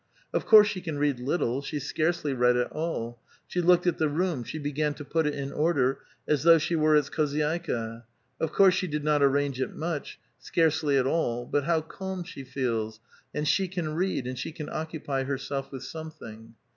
[0.33, 4.09] Of course she can read little; she scarcely read at all; she looked at the
[4.09, 8.01] room; she began to put it in order, as though she were its khzoydika.
[8.39, 12.43] Of course she did not aiTange it much, scarcely at all: but how calm she
[12.43, 12.99] feels,
[13.35, 16.55] and she can read, and she can occu|)y herself with something.